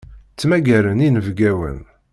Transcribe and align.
Ttmagaren 0.33 1.03
inebgawen. 1.07 1.79